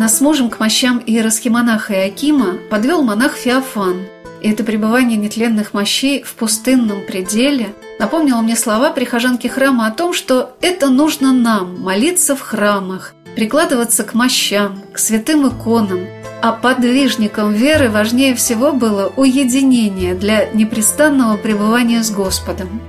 Нас 0.00 0.16
с 0.16 0.20
мужем 0.22 0.48
к 0.48 0.58
мощам 0.58 1.02
иеросхимонаха 1.04 1.92
Иакима 1.92 2.54
подвел 2.70 3.02
монах 3.02 3.34
Феофан. 3.34 4.06
И 4.40 4.50
это 4.50 4.64
пребывание 4.64 5.18
нетленных 5.18 5.74
мощей 5.74 6.22
в 6.22 6.36
пустынном 6.36 7.04
пределе 7.04 7.74
напомнило 7.98 8.40
мне 8.40 8.56
слова 8.56 8.92
прихожанки 8.92 9.46
храма 9.46 9.86
о 9.86 9.90
том, 9.90 10.14
что 10.14 10.56
это 10.62 10.88
нужно 10.88 11.34
нам 11.34 11.82
молиться 11.82 12.34
в 12.34 12.40
храмах, 12.40 13.14
прикладываться 13.36 14.02
к 14.02 14.14
мощам, 14.14 14.80
к 14.90 14.98
святым 14.98 15.46
иконам, 15.46 16.06
а 16.40 16.52
подвижникам 16.52 17.52
веры 17.52 17.90
важнее 17.90 18.34
всего 18.34 18.72
было 18.72 19.12
уединение 19.18 20.14
для 20.14 20.46
непрестанного 20.54 21.36
пребывания 21.36 22.02
с 22.02 22.10
Господом. 22.10 22.80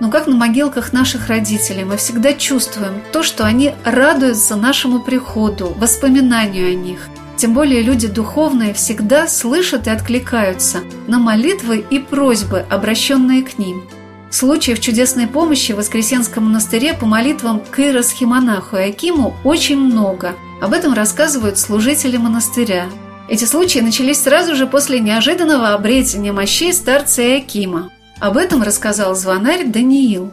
Но 0.00 0.10
как 0.10 0.26
на 0.26 0.36
могилках 0.36 0.92
наших 0.92 1.28
родителей 1.28 1.84
мы 1.84 1.96
всегда 1.96 2.32
чувствуем 2.32 3.02
то, 3.12 3.22
что 3.22 3.44
они 3.44 3.74
радуются 3.84 4.56
нашему 4.56 5.00
приходу, 5.00 5.74
воспоминанию 5.78 6.70
о 6.70 6.74
них. 6.74 7.08
Тем 7.36 7.52
более 7.52 7.82
люди 7.82 8.06
духовные 8.06 8.72
всегда 8.72 9.28
слышат 9.28 9.86
и 9.86 9.90
откликаются 9.90 10.78
на 11.06 11.18
молитвы 11.18 11.84
и 11.90 11.98
просьбы, 11.98 12.64
обращенные 12.70 13.42
к 13.42 13.58
ним. 13.58 13.82
Случаев 14.30 14.80
чудесной 14.80 15.26
помощи 15.26 15.72
в 15.72 15.76
Воскресенском 15.76 16.44
монастыре 16.46 16.94
по 16.94 17.06
молитвам 17.06 17.60
к 17.60 17.78
иеросхимонаху 17.78 18.76
и 18.76 18.90
Акиму 18.90 19.34
очень 19.44 19.78
много. 19.78 20.34
Об 20.60 20.72
этом 20.72 20.94
рассказывают 20.94 21.58
служители 21.58 22.16
монастыря. 22.16 22.86
Эти 23.28 23.44
случаи 23.44 23.80
начались 23.80 24.22
сразу 24.22 24.54
же 24.54 24.66
после 24.66 25.00
неожиданного 25.00 25.74
обретения 25.74 26.32
мощей 26.32 26.72
старца 26.72 27.22
Иакима. 27.22 27.90
Об 28.18 28.38
этом 28.38 28.62
рассказал 28.62 29.14
звонарь 29.14 29.66
Даниил. 29.66 30.32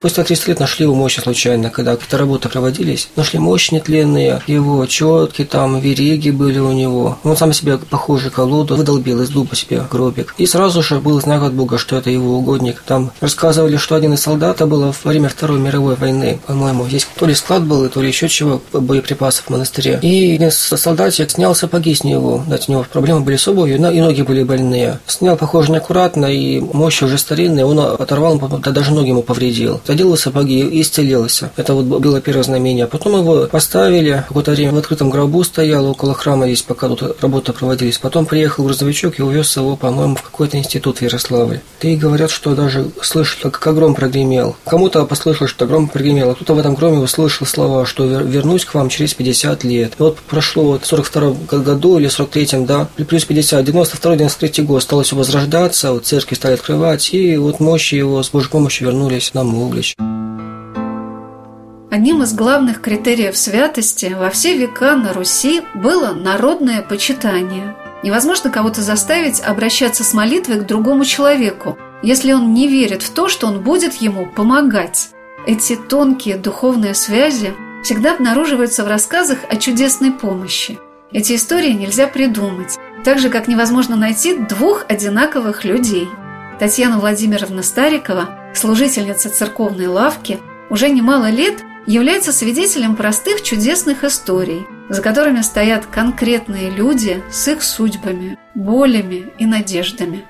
После 0.00 0.22
30 0.22 0.46
лет 0.46 0.60
нашли 0.60 0.84
его 0.84 0.94
мощи 0.94 1.18
случайно, 1.18 1.70
когда 1.70 1.96
какие-то 1.96 2.18
работы 2.18 2.48
проводились. 2.48 3.08
Нашли 3.16 3.40
мощи 3.40 3.74
нетленные, 3.74 4.40
его 4.46 4.86
четки, 4.86 5.44
там, 5.44 5.80
вереги 5.80 6.30
были 6.30 6.60
у 6.60 6.70
него. 6.70 7.18
Он 7.24 7.36
сам 7.36 7.52
себе 7.52 7.78
похожий 7.78 8.30
колоду 8.30 8.76
выдолбил 8.76 9.22
из 9.22 9.30
дуба 9.30 9.56
себе 9.56 9.82
гробик. 9.90 10.36
И 10.38 10.46
сразу 10.46 10.84
же 10.84 11.00
был 11.00 11.20
знак 11.20 11.42
от 11.42 11.52
Бога, 11.52 11.78
что 11.78 11.96
это 11.96 12.10
его 12.10 12.38
угодник. 12.38 12.80
Там 12.86 13.10
рассказывали, 13.18 13.76
что 13.76 13.96
один 13.96 14.14
из 14.14 14.20
солдат 14.20 14.64
был 14.68 14.82
во 14.82 14.94
время 15.02 15.28
Второй 15.28 15.58
мировой 15.58 15.96
войны, 15.96 16.38
по-моему. 16.46 16.86
Здесь 16.86 17.08
то 17.18 17.26
ли 17.26 17.34
склад 17.34 17.64
был, 17.64 17.88
то 17.88 18.00
ли 18.00 18.06
еще 18.06 18.28
чего, 18.28 18.62
боеприпасов 18.72 19.46
в 19.46 19.50
монастыре. 19.50 19.98
И 20.00 20.36
один 20.36 20.52
солдатик 20.52 21.28
снял 21.28 21.56
сапоги 21.56 21.92
с 21.92 22.04
него. 22.04 22.44
Дать 22.46 22.68
у 22.68 22.72
него 22.72 22.86
проблемы 22.88 23.22
были 23.22 23.34
с 23.34 23.48
обувью, 23.48 23.78
и 23.78 24.00
ноги 24.00 24.22
были 24.22 24.44
больные. 24.44 25.00
Снял, 25.08 25.36
похоже, 25.36 25.72
неаккуратно, 25.72 26.26
и 26.26 26.60
мощи 26.60 27.02
уже 27.02 27.18
старинные, 27.18 27.64
он 27.64 27.80
оторвал, 27.80 28.38
даже 28.38 28.94
ноги 28.94 29.08
ему 29.08 29.22
повредил 29.22 29.80
одел 29.90 30.16
сапоги 30.16 30.60
и 30.60 30.82
исцелился. 30.82 31.50
Это 31.56 31.74
вот 31.74 31.84
было 31.84 32.20
первое 32.20 32.42
знамение. 32.42 32.86
Потом 32.86 33.16
его 33.16 33.46
поставили, 33.46 34.24
какое-то 34.28 34.52
время 34.52 34.72
в 34.72 34.78
открытом 34.78 35.10
гробу 35.10 35.42
стоял 35.44 35.86
около 35.86 36.14
храма 36.14 36.46
здесь, 36.46 36.62
пока 36.62 36.88
тут 36.88 37.22
работы 37.22 37.52
проводились. 37.52 37.98
Потом 37.98 38.26
приехал 38.26 38.64
грузовичок 38.64 39.18
и 39.18 39.22
увез 39.22 39.56
его, 39.56 39.76
по-моему, 39.76 40.16
в 40.16 40.22
какой-то 40.22 40.58
институт 40.58 40.98
в 40.98 41.02
Ярославле. 41.02 41.62
И 41.80 41.96
говорят, 41.96 42.30
что 42.30 42.54
даже 42.54 42.90
слышали, 43.02 43.50
как 43.50 43.74
гром 43.74 43.94
прогремел. 43.94 44.56
Кому-то 44.64 45.04
послышалось, 45.04 45.50
что 45.50 45.66
гром 45.66 45.88
прогремел, 45.88 46.30
а 46.30 46.34
кто-то 46.34 46.54
в 46.54 46.58
этом 46.58 46.74
громе 46.74 46.98
услышал 46.98 47.46
слова, 47.46 47.86
что 47.86 48.04
вернусь 48.04 48.64
к 48.64 48.74
вам 48.74 48.88
через 48.88 49.14
50 49.14 49.64
лет. 49.64 49.92
И 49.98 50.02
вот 50.02 50.18
прошло 50.18 50.64
вот 50.64 50.84
в 50.84 50.86
42 50.86 51.34
году 51.62 51.98
или 51.98 52.08
43-м, 52.08 52.66
да, 52.66 52.88
плюс 52.96 53.24
50, 53.24 53.66
92-93 53.68 54.62
год 54.64 54.82
стало 54.82 55.02
все 55.02 55.16
возрождаться, 55.16 55.92
вот 55.92 56.06
церкви 56.06 56.34
стали 56.34 56.54
открывать, 56.54 57.12
и 57.12 57.36
вот 57.36 57.60
мощи 57.60 57.94
его 57.94 58.22
с 58.22 58.30
Божьей 58.30 58.50
помощью 58.50 58.86
вернулись 58.88 59.34
на 59.34 59.44
Углич. 59.78 59.96
Одним 61.90 62.22
из 62.22 62.34
главных 62.34 62.80
критериев 62.80 63.36
святости 63.36 64.14
во 64.18 64.30
все 64.30 64.56
века 64.56 64.94
на 64.94 65.12
Руси 65.12 65.62
было 65.74 66.12
народное 66.12 66.82
почитание. 66.82 67.76
Невозможно 68.02 68.50
кого-то 68.50 68.82
заставить 68.82 69.40
обращаться 69.40 70.04
с 70.04 70.12
молитвой 70.14 70.60
к 70.60 70.66
другому 70.66 71.04
человеку, 71.04 71.78
если 72.02 72.32
он 72.32 72.52
не 72.52 72.68
верит 72.68 73.02
в 73.02 73.10
то, 73.10 73.28
что 73.28 73.46
он 73.46 73.62
будет 73.62 73.94
ему 73.94 74.26
помогать. 74.26 75.10
Эти 75.46 75.76
тонкие 75.76 76.36
духовные 76.36 76.94
связи 76.94 77.54
всегда 77.82 78.12
обнаруживаются 78.12 78.84
в 78.84 78.88
рассказах 78.88 79.38
о 79.48 79.56
чудесной 79.56 80.12
помощи. 80.12 80.78
Эти 81.10 81.34
истории 81.34 81.72
нельзя 81.72 82.06
придумать, 82.06 82.76
так 83.02 83.18
же, 83.18 83.30
как 83.30 83.48
невозможно 83.48 83.96
найти 83.96 84.36
двух 84.36 84.84
одинаковых 84.88 85.64
людей. 85.64 86.06
Татьяна 86.60 86.98
Владимировна 86.98 87.62
Старикова, 87.62 88.37
служительница 88.54 89.30
церковной 89.30 89.86
лавки, 89.86 90.38
уже 90.70 90.88
немало 90.90 91.30
лет 91.30 91.62
является 91.86 92.32
свидетелем 92.32 92.96
простых 92.96 93.42
чудесных 93.42 94.04
историй, 94.04 94.66
за 94.88 95.00
которыми 95.00 95.40
стоят 95.40 95.86
конкретные 95.86 96.70
люди 96.70 97.22
с 97.30 97.48
их 97.48 97.62
судьбами, 97.62 98.38
болями 98.54 99.32
и 99.38 99.46
надеждами. 99.46 100.24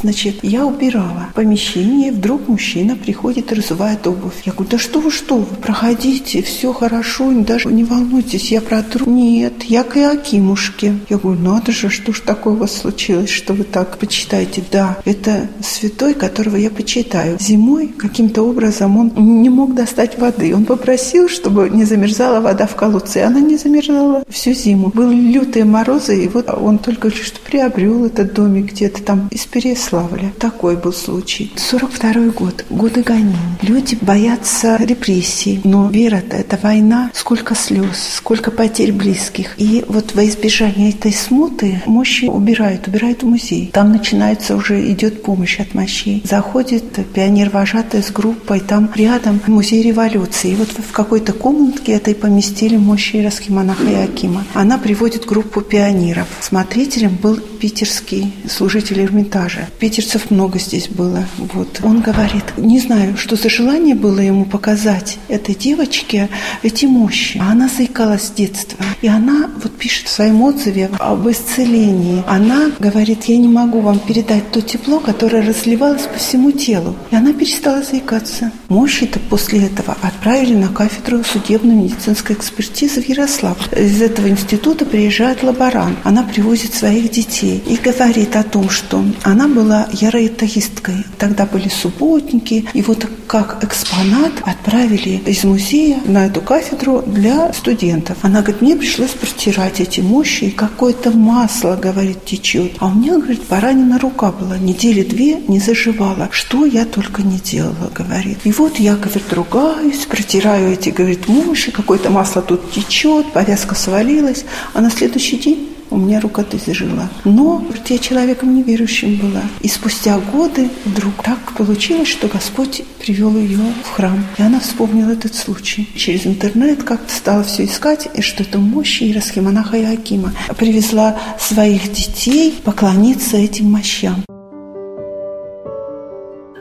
Значит, 0.00 0.36
я 0.42 0.66
убирала 0.66 1.28
помещение, 1.34 2.12
вдруг 2.12 2.48
мужчина 2.48 2.96
приходит 2.96 3.52
и 3.52 3.54
разувает 3.54 4.06
обувь. 4.06 4.42
Я 4.44 4.52
говорю, 4.52 4.70
да 4.70 4.78
что 4.78 5.00
вы, 5.00 5.10
что 5.10 5.36
вы, 5.36 5.56
проходите, 5.56 6.42
все 6.42 6.72
хорошо, 6.72 7.32
даже 7.32 7.68
не 7.68 7.84
волнуйтесь, 7.84 8.52
я 8.52 8.60
протру. 8.60 9.10
Нет, 9.10 9.64
я 9.64 9.82
к 9.84 9.96
Иакимушке. 9.96 10.98
Я 11.08 11.18
говорю, 11.18 11.40
надо 11.40 11.72
же, 11.72 11.88
что 11.88 12.12
ж 12.12 12.20
такое 12.20 12.54
у 12.54 12.56
вас 12.56 12.72
случилось, 12.76 13.30
что 13.30 13.54
вы 13.54 13.64
так 13.64 13.98
почитаете? 13.98 14.62
Да, 14.70 14.98
это 15.04 15.48
святой, 15.62 16.14
которого 16.14 16.56
я 16.56 16.70
почитаю. 16.70 17.38
Зимой 17.40 17.88
каким-то 17.88 18.42
образом 18.42 18.96
он 18.98 19.12
не 19.42 19.48
мог 19.48 19.74
достать 19.74 20.18
воды. 20.18 20.54
Он 20.54 20.64
попросил, 20.64 21.28
чтобы 21.28 21.70
не 21.70 21.84
замерзала 21.84 22.40
вода 22.40 22.66
в 22.66 22.76
колодце. 22.76 23.20
И 23.20 23.22
она 23.22 23.40
не 23.40 23.56
замерзала 23.56 24.24
всю 24.28 24.52
зиму. 24.52 24.90
Были 24.94 25.32
лютые 25.32 25.64
морозы, 25.64 26.24
и 26.24 26.28
вот 26.28 26.48
он 26.50 26.78
только 26.78 27.10
что 27.10 27.40
приобрел 27.40 28.04
этот 28.04 28.34
домик 28.34 28.72
где-то 28.72 29.02
там 29.02 29.28
из 29.30 29.46
Перес 29.46 29.85
Переславля. 29.86 30.32
Такой 30.38 30.76
был 30.76 30.92
случай. 30.92 31.52
42 31.56 32.32
год, 32.32 32.64
годы 32.70 33.02
гонений. 33.02 33.36
Люди 33.62 33.96
боятся 34.00 34.76
репрессий. 34.80 35.60
Но 35.64 35.88
вера-то– 35.88 36.36
это 36.38 36.58
война. 36.60 37.10
Сколько 37.14 37.54
слез, 37.54 38.14
сколько 38.16 38.50
потерь 38.50 38.92
близких. 38.92 39.54
И 39.58 39.84
вот 39.86 40.14
во 40.14 40.24
избежание 40.26 40.90
этой 40.90 41.12
смуты 41.12 41.82
мощи 41.86 42.24
убирают, 42.24 42.88
убирают 42.88 43.22
в 43.22 43.26
музей. 43.26 43.70
Там 43.72 43.92
начинается 43.92 44.56
уже, 44.56 44.90
идет 44.90 45.22
помощь 45.22 45.60
от 45.60 45.74
мощей. 45.74 46.22
Заходит 46.24 46.84
пионер-вожатый 47.14 48.02
с 48.02 48.10
группой, 48.10 48.60
там 48.60 48.90
рядом 48.94 49.40
музей 49.46 49.82
революции. 49.82 50.52
И 50.52 50.56
вот 50.56 50.68
в 50.68 50.92
какой-то 50.92 51.32
комнатке 51.32 51.92
этой 51.92 52.14
поместили 52.14 52.76
мощи 52.76 53.16
Иросхимонаха 53.16 53.84
Иакима. 53.84 54.44
Она 54.54 54.78
приводит 54.78 55.26
группу 55.26 55.60
пионеров. 55.60 56.26
Смотрителем 56.40 57.16
был 57.22 57.36
питерский 57.36 58.32
служитель 58.48 59.00
Эрмитажа. 59.00 59.68
Питерцев 59.78 60.30
много 60.30 60.58
здесь 60.58 60.88
было. 60.88 61.24
Вот. 61.36 61.80
Он 61.82 62.00
говорит, 62.00 62.44
не 62.56 62.80
знаю, 62.80 63.16
что 63.16 63.36
за 63.36 63.50
желание 63.50 63.94
было 63.94 64.20
ему 64.20 64.44
показать 64.44 65.18
этой 65.28 65.54
девочке 65.54 66.28
эти 66.62 66.86
мощи. 66.86 67.38
А 67.42 67.52
она 67.52 67.68
заикалась 67.68 68.28
с 68.28 68.30
детства. 68.30 68.84
И 69.02 69.08
она 69.08 69.50
вот 69.62 69.72
пишет 69.86 70.08
в 70.08 70.10
своем 70.10 70.42
отзыве 70.42 70.90
об 70.98 71.28
исцелении. 71.28 72.24
Она 72.26 72.72
говорит, 72.80 73.26
я 73.26 73.36
не 73.36 73.46
могу 73.46 73.78
вам 73.78 74.00
передать 74.00 74.50
то 74.50 74.60
тепло, 74.60 74.98
которое 74.98 75.46
разливалось 75.46 76.08
по 76.12 76.18
всему 76.18 76.50
телу. 76.50 76.96
И 77.12 77.14
она 77.14 77.32
перестала 77.32 77.84
заикаться. 77.84 78.50
Мощи-то 78.68 79.20
после 79.30 79.66
этого 79.66 79.96
отправили 80.02 80.56
на 80.56 80.66
кафедру 80.66 81.22
судебно-медицинской 81.22 82.34
экспертизы 82.34 83.00
в 83.00 83.08
Ярослав. 83.08 83.56
Из 83.74 84.02
этого 84.02 84.26
института 84.28 84.84
приезжает 84.84 85.44
лаборант. 85.44 85.96
Она 86.02 86.24
привозит 86.24 86.74
своих 86.74 87.12
детей 87.12 87.62
и 87.64 87.76
говорит 87.76 88.34
о 88.34 88.42
том, 88.42 88.68
что 88.70 89.04
она 89.22 89.46
была 89.46 89.86
яроитаисткой. 89.92 91.04
Тогда 91.16 91.46
были 91.46 91.68
субботники. 91.68 92.68
И 92.74 92.82
вот 92.82 93.06
как 93.28 93.62
экспонат 93.62 94.32
отправили 94.42 95.22
из 95.26 95.44
музея 95.44 96.00
на 96.06 96.26
эту 96.26 96.40
кафедру 96.40 97.04
для 97.06 97.52
студентов. 97.52 98.18
Она 98.22 98.40
говорит, 98.40 98.62
мне 98.62 98.74
пришлось 98.74 99.10
протирать 99.10 99.75
эти 99.80 100.00
мощи, 100.00 100.44
и 100.44 100.50
какое-то 100.50 101.10
масло, 101.10 101.76
говорит, 101.76 102.24
течет. 102.24 102.72
А 102.78 102.86
у 102.86 102.94
меня, 102.94 103.18
говорит, 103.18 103.44
поранена 103.44 103.98
рука 103.98 104.32
была. 104.32 104.58
Недели 104.58 105.02
две 105.02 105.40
не 105.48 105.58
заживала. 105.60 106.28
Что 106.30 106.64
я 106.64 106.84
только 106.84 107.22
не 107.22 107.38
делала, 107.38 107.90
говорит. 107.94 108.38
И 108.44 108.52
вот 108.52 108.78
я, 108.78 108.96
говорит, 108.96 109.32
ругаюсь, 109.32 110.06
протираю 110.06 110.72
эти, 110.72 110.90
говорит, 110.90 111.28
мощи, 111.28 111.70
какое-то 111.70 112.10
масло 112.10 112.42
тут 112.42 112.72
течет, 112.72 113.32
повязка 113.32 113.74
свалилась. 113.74 114.44
А 114.74 114.80
на 114.80 114.90
следующий 114.90 115.36
день 115.36 115.75
у 115.90 115.96
меня 115.96 116.20
рука 116.20 116.44
зажила. 116.64 117.08
Но 117.24 117.64
я 117.88 117.98
человеком 117.98 118.54
неверующим 118.54 119.16
была. 119.16 119.42
И 119.60 119.68
спустя 119.68 120.18
годы 120.18 120.70
вдруг 120.84 121.22
так 121.22 121.38
получилось, 121.56 122.08
что 122.08 122.28
Господь 122.28 122.82
привел 122.98 123.36
ее 123.36 123.58
в 123.84 123.90
храм. 123.90 124.24
И 124.38 124.42
она 124.42 124.60
вспомнила 124.60 125.10
этот 125.10 125.34
случай. 125.34 125.88
Через 125.96 126.26
интернет 126.26 126.82
как-то 126.82 127.12
стала 127.12 127.42
все 127.44 127.64
искать, 127.64 128.08
и 128.14 128.22
что 128.22 128.42
это 128.42 128.58
мощи 128.58 129.10
Иросхимонаха 129.10 129.80
Иакима. 129.80 130.32
Привезла 130.56 131.18
своих 131.38 131.92
детей 131.92 132.54
поклониться 132.64 133.36
этим 133.36 133.70
мощам. 133.70 134.24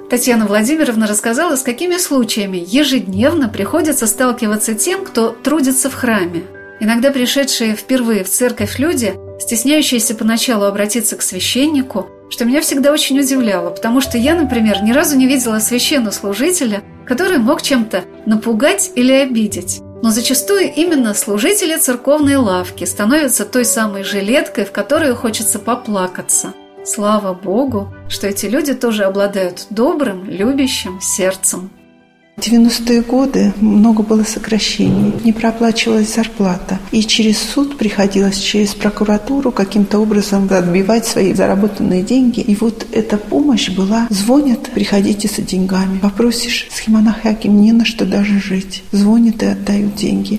Татьяна 0.10 0.46
Владимировна 0.46 1.08
рассказала, 1.08 1.56
с 1.56 1.64
какими 1.64 1.98
случаями 1.98 2.64
ежедневно 2.66 3.50
приходится 3.50 4.06
сталкиваться 4.06 4.76
тем, 4.76 5.04
кто 5.04 5.30
трудится 5.32 5.90
в 5.90 5.96
храме. 5.96 6.44
Иногда 6.80 7.12
пришедшие 7.12 7.76
впервые 7.76 8.24
в 8.24 8.30
церковь 8.30 8.80
люди, 8.80 9.16
стесняющиеся 9.40 10.16
поначалу 10.16 10.66
обратиться 10.66 11.16
к 11.16 11.22
священнику, 11.22 12.08
что 12.30 12.46
меня 12.46 12.62
всегда 12.62 12.92
очень 12.92 13.20
удивляло, 13.20 13.70
потому 13.70 14.02
что 14.02 14.18
я, 14.18 14.36
например, 14.36 14.84
ни 14.84 14.92
разу 14.92 15.16
не 15.16 15.28
видела 15.28 15.60
священнослужителя, 15.60 16.84
который 17.06 17.38
мог 17.38 17.62
чем-то 17.62 18.04
напугать 18.26 18.92
или 18.96 19.14
обидеть. 19.14 19.82
Но 20.02 20.12
зачастую 20.12 20.72
именно 20.74 21.14
служители 21.14 21.78
церковной 21.78 22.36
лавки 22.36 22.84
становятся 22.84 23.46
той 23.46 23.66
самой 23.66 24.04
жилеткой, 24.04 24.66
в 24.66 24.72
которую 24.72 25.16
хочется 25.16 25.60
поплакаться. 25.60 26.54
Слава 26.84 27.34
Богу, 27.34 27.94
что 28.10 28.28
эти 28.28 28.46
люди 28.46 28.74
тоже 28.74 29.06
обладают 29.06 29.68
добрым, 29.70 30.26
любящим 30.26 31.00
сердцем. 31.02 31.72
В 32.38 32.40
90-е 32.40 33.02
годы 33.02 33.54
много 33.62 34.04
было 34.04 34.24
сокращений, 34.24 35.14
не 35.24 35.32
проплачивалась 35.32 36.14
зарплата. 36.14 36.80
И 36.92 37.02
через 37.04 37.38
суд 37.38 37.78
приходилось, 37.78 38.38
через 38.38 38.74
прокуратуру 38.74 39.52
каким-то 39.52 40.00
образом 40.00 40.48
отбивать 40.52 41.06
свои 41.06 41.34
заработанные 41.34 42.04
деньги. 42.04 42.42
И 42.42 42.56
вот 42.56 42.86
эта 42.92 43.18
помощь 43.18 43.70
была, 43.70 44.08
звонят, 44.10 44.70
приходите 44.74 45.30
за 45.30 45.42
деньгами. 45.44 46.00
Попросишь 46.00 46.68
схемонах 46.72 47.26
Аким 47.26 47.62
не 47.62 47.72
на 47.72 47.86
что 47.86 48.06
даже 48.06 48.40
жить. 48.40 48.84
Звонят 48.92 49.42
и 49.42 49.48
отдают 49.48 49.96
деньги. 49.96 50.38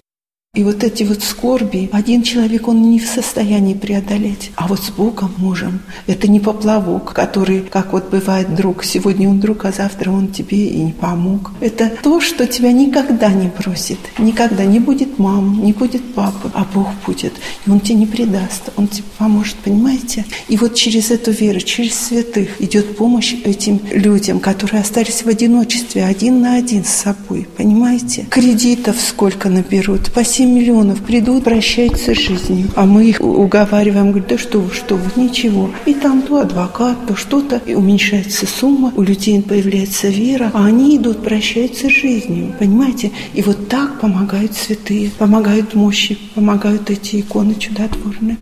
И 0.56 0.64
вот 0.64 0.82
эти 0.82 1.02
вот 1.02 1.22
скорби, 1.22 1.90
один 1.92 2.22
человек, 2.22 2.66
он 2.66 2.90
не 2.90 2.98
в 2.98 3.06
состоянии 3.06 3.74
преодолеть. 3.74 4.52
А 4.56 4.66
вот 4.66 4.80
с 4.80 4.88
Богом 4.88 5.30
можем. 5.36 5.80
Это 6.06 6.28
не 6.28 6.40
поплавок, 6.40 7.12
который, 7.12 7.60
как 7.60 7.92
вот 7.92 8.08
бывает 8.08 8.54
друг, 8.54 8.82
сегодня 8.82 9.28
он 9.28 9.38
друг, 9.38 9.66
а 9.66 9.72
завтра 9.72 10.10
он 10.10 10.28
тебе 10.28 10.66
и 10.68 10.78
не 10.78 10.92
помог. 10.92 11.52
Это 11.60 11.92
то, 12.02 12.20
что 12.22 12.46
тебя 12.46 12.72
никогда 12.72 13.30
не 13.32 13.48
просит. 13.48 13.98
Никогда 14.18 14.64
не 14.64 14.80
будет 14.80 15.18
мамы, 15.18 15.62
не 15.62 15.74
будет 15.74 16.14
папы, 16.14 16.50
а 16.54 16.66
Бог 16.72 16.88
будет. 17.04 17.34
И 17.66 17.70
он 17.70 17.80
тебе 17.80 17.96
не 17.96 18.06
предаст, 18.06 18.70
он 18.76 18.88
тебе 18.88 19.04
поможет, 19.18 19.56
понимаете? 19.56 20.24
И 20.48 20.56
вот 20.56 20.74
через 20.74 21.10
эту 21.10 21.32
веру, 21.32 21.60
через 21.60 21.98
святых 21.98 22.62
идет 22.62 22.96
помощь 22.96 23.34
этим 23.44 23.78
людям, 23.90 24.40
которые 24.40 24.80
остались 24.80 25.22
в 25.22 25.28
одиночестве, 25.28 26.06
один 26.06 26.40
на 26.40 26.56
один 26.56 26.82
с 26.82 26.88
собой, 26.88 27.46
понимаете? 27.58 28.26
Кредитов 28.30 28.96
сколько 28.98 29.50
наберут, 29.50 30.10
7 30.24 30.45
миллионов 30.46 31.02
придут, 31.02 31.44
прощаются 31.44 32.14
с 32.14 32.18
жизнью. 32.18 32.68
А 32.74 32.84
мы 32.84 33.06
их 33.06 33.20
уговариваем, 33.20 34.10
говорят, 34.10 34.28
да 34.28 34.38
что 34.38 34.60
вы, 34.60 34.72
что 34.72 34.96
вы, 34.96 35.22
ничего. 35.22 35.70
И 35.86 35.94
там 35.94 36.22
то 36.22 36.40
адвокат, 36.40 36.96
то 37.06 37.16
что-то, 37.16 37.60
и 37.66 37.74
уменьшается 37.74 38.46
сумма, 38.46 38.92
у 38.96 39.02
людей 39.02 39.40
появляется 39.42 40.08
вера, 40.08 40.50
а 40.54 40.66
они 40.66 40.96
идут, 40.96 41.22
прощаются 41.22 41.88
с 41.88 41.92
жизнью, 41.92 42.54
понимаете? 42.58 43.12
И 43.34 43.42
вот 43.42 43.68
так 43.68 44.00
помогают 44.00 44.54
святые, 44.54 45.10
помогают 45.10 45.74
мощи, 45.74 46.18
помогают 46.34 46.90
эти 46.90 47.20
иконы 47.20 47.54
чудотворные. 47.54 48.38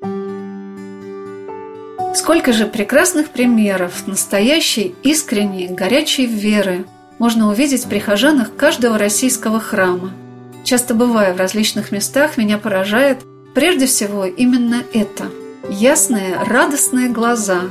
Сколько 2.14 2.52
же 2.52 2.66
прекрасных 2.66 3.30
примеров 3.30 4.06
настоящей, 4.06 4.94
искренней, 5.02 5.66
горячей 5.68 6.26
веры 6.26 6.84
можно 7.18 7.48
увидеть 7.48 7.84
в 7.84 7.88
прихожанах 7.88 8.54
каждого 8.56 8.98
российского 8.98 9.60
храма– 9.60 10.12
Часто 10.64 10.94
бывая 10.94 11.34
в 11.34 11.36
различных 11.36 11.92
местах, 11.92 12.38
меня 12.38 12.56
поражает 12.56 13.18
прежде 13.54 13.84
всего 13.84 14.24
именно 14.24 14.82
это. 14.94 15.26
Ясные, 15.68 16.38
радостные 16.42 17.10
глаза, 17.10 17.64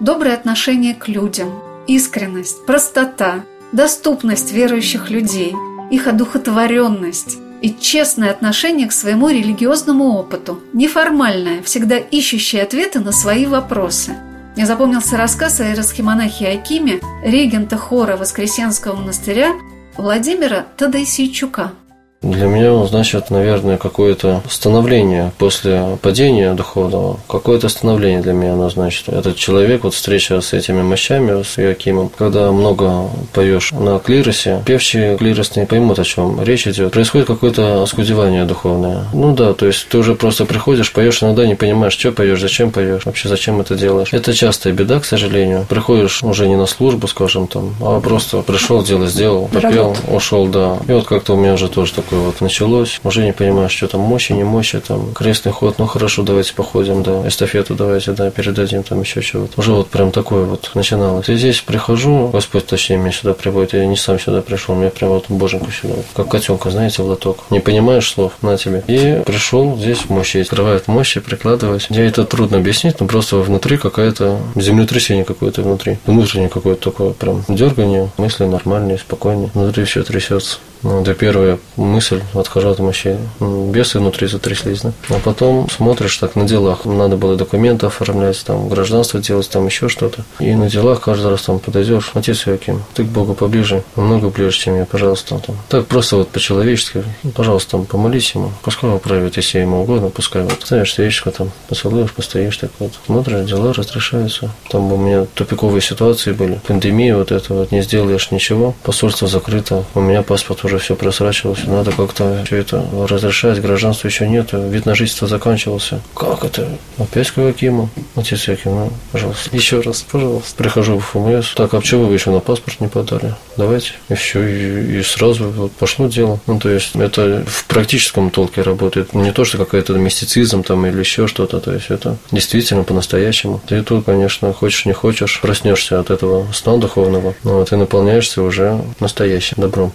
доброе 0.00 0.34
отношение 0.34 0.94
к 0.94 1.06
людям, 1.06 1.52
искренность, 1.86 2.66
простота, 2.66 3.44
доступность 3.70 4.52
верующих 4.52 5.10
людей, 5.10 5.54
их 5.92 6.08
одухотворенность 6.08 7.38
и 7.62 7.72
честное 7.72 8.32
отношение 8.32 8.88
к 8.88 8.92
своему 8.92 9.28
религиозному 9.28 10.16
опыту, 10.16 10.58
неформальное, 10.72 11.62
всегда 11.62 11.98
ищущее 11.98 12.64
ответы 12.64 12.98
на 12.98 13.12
свои 13.12 13.46
вопросы. 13.46 14.16
Мне 14.56 14.66
запомнился 14.66 15.16
рассказ 15.16 15.60
о 15.60 15.66
иеросхимонахе 15.66 16.48
Акиме, 16.48 17.00
регента 17.22 17.76
хора 17.76 18.16
Воскресенского 18.16 18.96
монастыря 18.96 19.52
Владимира 19.96 20.66
Тадайсийчука– 20.76 21.74
для 22.22 22.46
меня 22.46 22.74
он 22.74 22.86
значит, 22.86 23.30
наверное, 23.30 23.78
какое-то 23.78 24.42
становление 24.48 25.32
после 25.38 25.98
падения 26.02 26.52
духовного. 26.52 27.18
Какое-то 27.26 27.68
становление 27.68 28.20
для 28.20 28.34
меня 28.34 28.52
оно 28.52 28.68
значит. 28.68 29.08
Этот 29.08 29.36
человек, 29.36 29.84
вот 29.84 29.94
встреча 29.94 30.40
с 30.40 30.52
этими 30.52 30.82
мощами, 30.82 31.42
с 31.42 31.58
Иакимом, 31.58 32.10
когда 32.16 32.52
много 32.52 33.08
поешь 33.32 33.72
на 33.72 33.98
клиросе, 33.98 34.62
певчие 34.66 35.16
клиросные 35.16 35.66
поймут, 35.66 35.98
о 35.98 36.04
чем 36.04 36.42
речь 36.42 36.66
идет. 36.66 36.92
Происходит 36.92 37.26
какое-то 37.26 37.82
оскудевание 37.82 38.44
духовное. 38.44 39.04
Ну 39.14 39.34
да, 39.34 39.54
то 39.54 39.66
есть 39.66 39.88
ты 39.88 39.96
уже 39.96 40.14
просто 40.14 40.44
приходишь, 40.44 40.92
поешь, 40.92 41.22
иногда 41.22 41.46
не 41.46 41.54
понимаешь, 41.54 41.94
что 41.94 42.12
поешь, 42.12 42.40
зачем 42.40 42.70
поешь, 42.70 43.06
вообще 43.06 43.28
зачем 43.28 43.60
это 43.62 43.76
делаешь. 43.76 44.12
Это 44.12 44.34
частая 44.34 44.74
беда, 44.74 45.00
к 45.00 45.06
сожалению. 45.06 45.64
Приходишь 45.68 46.22
уже 46.22 46.48
не 46.48 46.56
на 46.56 46.66
службу, 46.66 47.06
скажем 47.08 47.46
там, 47.46 47.74
а 47.80 47.98
просто 48.00 48.42
пришел, 48.42 48.82
дело 48.82 49.06
сделал, 49.06 49.48
попел, 49.48 49.96
ушел, 50.08 50.46
да. 50.48 50.76
И 50.86 50.92
вот 50.92 51.06
как-то 51.06 51.32
у 51.32 51.36
меня 51.36 51.54
уже 51.54 51.68
тоже 51.68 51.94
такое 51.94 52.09
такое 52.10 52.26
вот 52.26 52.40
началось. 52.40 53.00
Уже 53.04 53.24
не 53.24 53.32
понимаешь, 53.32 53.70
что 53.70 53.86
там 53.86 54.00
мощи, 54.00 54.32
не 54.32 54.42
мощи, 54.42 54.80
там 54.80 55.12
крестный 55.14 55.52
ход, 55.52 55.78
ну 55.78 55.86
хорошо, 55.86 56.22
давайте 56.22 56.54
походим, 56.54 57.04
да, 57.04 57.26
эстафету 57.26 57.74
давайте, 57.74 58.12
да, 58.12 58.30
передадим, 58.30 58.82
там 58.82 59.00
еще 59.00 59.22
чего-то. 59.22 59.60
Уже 59.60 59.72
вот 59.72 59.88
прям 59.88 60.10
такое 60.10 60.44
вот 60.44 60.72
начиналось. 60.74 61.28
И 61.28 61.36
здесь 61.36 61.60
прихожу, 61.60 62.28
Господь, 62.28 62.66
точнее, 62.66 62.96
меня 62.96 63.12
сюда 63.12 63.32
приводит, 63.32 63.74
я 63.74 63.86
не 63.86 63.96
сам 63.96 64.18
сюда 64.18 64.42
пришел, 64.42 64.74
мне 64.74 64.90
прям 64.90 65.10
вот 65.10 65.26
боженьку 65.28 65.70
сюда, 65.70 65.94
как 66.14 66.28
котенка, 66.28 66.70
знаете, 66.70 67.02
в 67.02 67.06
лоток. 67.06 67.44
Не 67.50 67.60
понимаешь 67.60 68.10
слов, 68.10 68.32
на 68.42 68.56
тебе. 68.56 68.82
И 68.88 69.22
пришел 69.24 69.76
здесь 69.76 70.08
мощи, 70.08 70.38
открывает 70.38 70.88
мощи, 70.88 71.20
прикладывать. 71.20 71.90
Мне 71.90 72.06
это 72.06 72.24
трудно 72.24 72.58
объяснить, 72.58 72.98
но 72.98 73.06
просто 73.06 73.36
внутри 73.36 73.76
какая-то 73.76 74.40
землетрясение 74.56 75.24
какое-то 75.24 75.62
внутри. 75.62 75.98
Внутреннее 76.06 76.48
какое-то 76.48 76.90
такое 76.90 77.10
прям 77.12 77.44
дергание, 77.46 78.10
мысли 78.16 78.44
нормальные, 78.44 78.98
спокойнее. 78.98 79.50
Внутри 79.54 79.84
все 79.84 80.02
трясется. 80.02 80.58
Это 80.82 81.14
первая 81.14 81.58
мысль, 81.76 82.22
отхожу 82.34 82.70
от 82.70 82.78
мощей. 82.78 83.16
Бесы 83.40 83.98
внутри 83.98 84.26
затряслись, 84.26 84.80
да. 84.80 84.92
А 85.10 85.18
потом 85.22 85.68
смотришь 85.68 86.16
так 86.16 86.36
на 86.36 86.44
делах. 86.44 86.84
Надо 86.84 87.16
было 87.16 87.36
документы 87.36 87.86
оформлять, 87.86 88.42
там, 88.44 88.68
гражданство 88.68 89.20
делать, 89.20 89.48
там 89.50 89.66
еще 89.66 89.88
что-то. 89.88 90.24
И 90.38 90.54
на 90.54 90.70
делах 90.70 91.00
каждый 91.00 91.30
раз 91.30 91.42
там 91.42 91.58
подойдешь, 91.58 92.10
отец 92.14 92.46
Иоаким, 92.46 92.82
ты 92.94 93.04
к 93.04 93.08
Богу 93.08 93.34
поближе, 93.34 93.82
намного 93.96 94.28
ближе, 94.28 94.56
чем 94.56 94.76
я, 94.76 94.86
пожалуйста. 94.86 95.38
Там. 95.38 95.56
Так 95.68 95.86
просто 95.86 96.16
вот 96.16 96.28
по-человечески, 96.28 97.04
пожалуйста, 97.34 97.72
там, 97.72 97.84
помолись 97.84 98.34
ему, 98.34 98.52
пускай 98.62 98.90
он 98.90 98.98
правит, 98.98 99.36
если 99.36 99.58
ему 99.58 99.82
угодно, 99.82 100.08
пускай 100.08 100.42
вот 100.42 100.58
ставишь 100.64 100.94
свечку, 100.94 101.30
там, 101.30 101.50
поцелуешь, 101.68 102.12
постоишь, 102.12 102.56
так 102.56 102.70
вот. 102.78 102.92
Смотришь, 103.06 103.46
дела 103.46 103.72
разрешаются. 103.72 104.50
Там 104.70 104.92
у 104.92 104.96
меня 104.96 105.26
тупиковые 105.34 105.82
ситуации 105.82 106.32
были. 106.32 106.60
Пандемия 106.66 107.16
вот 107.16 107.32
это 107.32 107.54
вот, 107.54 107.72
не 107.72 107.82
сделаешь 107.82 108.30
ничего, 108.30 108.74
посольство 108.82 109.28
закрыто, 109.28 109.84
у 109.94 110.00
меня 110.00 110.22
паспорт 110.22 110.64
уже 110.70 110.78
все 110.78 110.94
просрачивалось, 110.94 111.64
надо 111.64 111.90
как-то 111.90 112.42
все 112.46 112.56
это 112.56 112.84
разрешать, 113.08 113.60
гражданства 113.60 114.06
еще 114.06 114.28
нет, 114.28 114.52
вид 114.52 114.86
на 114.86 114.94
жительство 114.94 115.26
заканчивался. 115.26 116.00
Как 116.14 116.44
это? 116.44 116.68
Опять 116.98 117.30
к 117.30 117.38
Акиму? 117.38 117.90
Отец 118.14 118.46
Яким, 118.46 118.72
ну, 118.72 118.92
пожалуйста. 119.10 119.54
Еще 119.56 119.80
раз, 119.80 120.02
пожалуйста. 120.02 120.54
Прихожу 120.56 120.98
в 120.98 121.04
ФМС. 121.04 121.54
Так, 121.54 121.74
а 121.74 121.80
почему 121.80 122.06
вы 122.06 122.14
еще 122.14 122.30
на 122.30 122.40
паспорт 122.40 122.80
не 122.80 122.88
подали? 122.88 123.34
Давайте. 123.56 123.92
И 124.08 124.14
все, 124.14 124.42
и, 124.42 124.98
и 124.98 125.02
сразу 125.02 125.50
вот 125.50 125.72
пошло 125.72 126.06
дело. 126.06 126.38
Ну, 126.46 126.60
то 126.60 126.68
есть, 126.68 126.94
это 126.94 127.44
в 127.46 127.64
практическом 127.64 128.30
толке 128.30 128.62
работает. 128.62 129.12
Не 129.14 129.32
то, 129.32 129.44
что 129.44 129.58
какая-то 129.58 129.94
мистицизм 129.94 130.62
там 130.62 130.86
или 130.86 130.98
еще 130.98 131.26
что-то. 131.26 131.60
То 131.60 131.72
есть, 131.72 131.90
это 131.90 132.16
действительно 132.30 132.84
по-настоящему. 132.84 133.60
Ты 133.66 133.82
тут, 133.82 134.04
конечно, 134.04 134.52
хочешь, 134.52 134.86
не 134.86 134.92
хочешь, 134.92 135.40
проснешься 135.40 135.98
от 135.98 136.10
этого 136.10 136.46
сна 136.52 136.76
духовного, 136.76 137.34
но 137.42 137.64
ты 137.64 137.76
наполняешься 137.76 138.42
уже 138.42 138.80
настоящим 139.00 139.56
добром. 139.60 139.92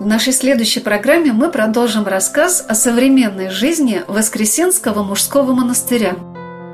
В 0.00 0.06
нашей 0.06 0.32
следующей 0.32 0.80
программе 0.80 1.30
мы 1.30 1.50
продолжим 1.50 2.06
рассказ 2.06 2.64
о 2.66 2.74
современной 2.74 3.50
жизни 3.50 4.02
Воскресенского 4.08 5.02
мужского 5.02 5.52
монастыря. 5.52 6.16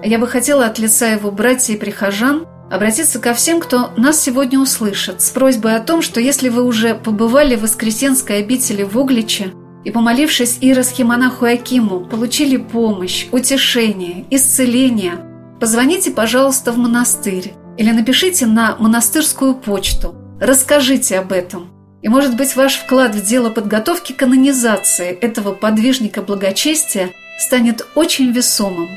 Я 0.04 0.20
бы 0.20 0.28
хотела 0.28 0.66
от 0.66 0.78
лица 0.78 1.08
его 1.08 1.32
братьев 1.32 1.74
и 1.74 1.76
прихожан 1.76 2.46
обратиться 2.70 3.18
ко 3.18 3.34
всем, 3.34 3.58
кто 3.58 3.90
нас 3.96 4.22
сегодня 4.22 4.60
услышит, 4.60 5.22
с 5.22 5.30
просьбой 5.30 5.74
о 5.74 5.80
том, 5.80 6.02
что 6.02 6.20
если 6.20 6.48
вы 6.48 6.62
уже 6.62 6.94
побывали 6.94 7.56
в 7.56 7.62
Воскресенской 7.62 8.38
обители 8.38 8.84
в 8.84 8.96
Угличе 8.96 9.54
и, 9.84 9.90
помолившись 9.90 10.58
иросхимонаху 10.60 11.46
Акиму, 11.46 12.04
получили 12.04 12.58
помощь, 12.58 13.26
утешение, 13.32 14.24
исцеление, 14.30 15.14
позвоните, 15.58 16.12
пожалуйста, 16.12 16.70
в 16.70 16.78
монастырь 16.78 17.54
или 17.76 17.90
напишите 17.90 18.46
на 18.46 18.76
монастырскую 18.78 19.56
почту. 19.56 20.14
Расскажите 20.40 21.18
об 21.18 21.32
этом– 21.32 21.70
и, 22.06 22.08
может 22.08 22.36
быть, 22.36 22.54
ваш 22.54 22.76
вклад 22.76 23.16
в 23.16 23.20
дело 23.20 23.50
подготовки 23.50 24.12
канонизации 24.12 25.10
этого 25.10 25.52
подвижника 25.52 26.22
благочестия 26.22 27.10
станет 27.36 27.84
очень 27.96 28.30
весомым. 28.30 28.88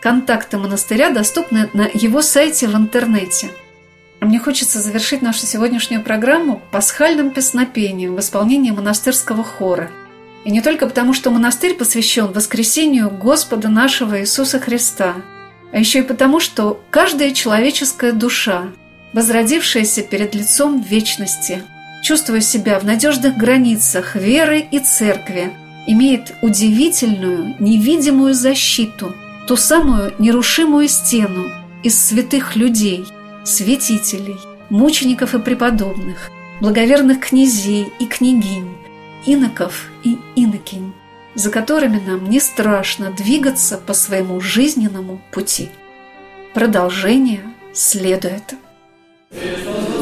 Контакты 0.00 0.56
монастыря 0.56 1.10
доступны 1.10 1.68
на 1.74 1.86
его 1.92 2.22
сайте 2.22 2.66
в 2.66 2.74
интернете. 2.74 3.50
Мне 4.20 4.38
хочется 4.38 4.80
завершить 4.80 5.20
нашу 5.20 5.44
сегодняшнюю 5.44 6.02
программу 6.02 6.62
пасхальным 6.70 7.30
песнопением 7.30 8.16
в 8.16 8.20
исполнении 8.20 8.70
монастырского 8.70 9.44
хора. 9.44 9.90
И 10.46 10.50
не 10.50 10.62
только 10.62 10.86
потому, 10.86 11.12
что 11.12 11.30
монастырь 11.30 11.74
посвящен 11.74 12.32
воскресению 12.32 13.10
Господа 13.10 13.68
нашего 13.68 14.18
Иисуса 14.18 14.60
Христа, 14.60 15.16
а 15.72 15.78
еще 15.78 15.98
и 15.98 16.02
потому, 16.02 16.40
что 16.40 16.82
каждая 16.88 17.32
человеческая 17.32 18.12
душа, 18.12 18.68
возродившаяся 19.12 20.00
перед 20.02 20.34
лицом 20.34 20.80
вечности– 20.80 21.62
чувствуя 22.06 22.40
себя 22.40 22.78
в 22.78 22.84
надежных 22.84 23.36
границах 23.36 24.14
веры 24.14 24.64
и 24.70 24.78
церкви, 24.78 25.52
имеет 25.88 26.34
удивительную, 26.40 27.56
невидимую 27.58 28.32
защиту, 28.32 29.12
ту 29.48 29.56
самую 29.56 30.14
нерушимую 30.20 30.86
стену 30.86 31.50
из 31.82 32.00
святых 32.00 32.54
людей, 32.54 33.04
святителей, 33.42 34.36
мучеников 34.70 35.34
и 35.34 35.40
преподобных, 35.40 36.30
благоверных 36.60 37.18
князей 37.18 37.88
и 37.98 38.06
княгинь, 38.06 38.76
иноков 39.26 39.90
и 40.04 40.16
инокинь, 40.36 40.92
за 41.34 41.50
которыми 41.50 42.00
нам 42.06 42.30
не 42.30 42.38
страшно 42.38 43.10
двигаться 43.10 43.78
по 43.78 43.94
своему 43.94 44.40
жизненному 44.40 45.20
пути. 45.32 45.70
Продолжение 46.54 47.40
следует. 47.74 48.54
Места 49.32 49.95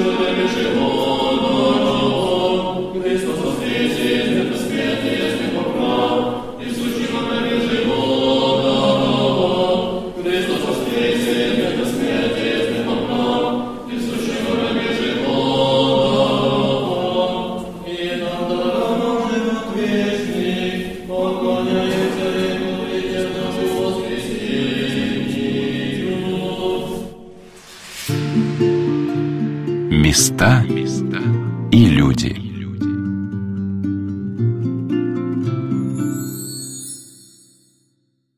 и 0.00 0.02
люди. 0.02 1.19